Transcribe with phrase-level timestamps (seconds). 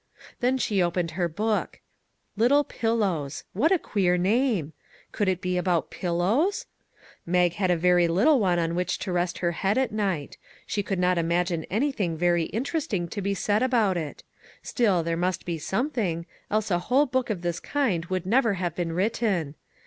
[0.39, 1.79] Then she opened her book."
[2.41, 4.73] Little Pillows." What a queer name.
[5.11, 6.65] Could it be about pillows?
[7.23, 10.81] Mag had a very little one on which to rest her head at night; she
[10.81, 14.23] could not imagine anything very interesting to be said about it;
[14.63, 18.73] still, there must be something, else a whole book of this kind would never have
[18.73, 19.53] been written.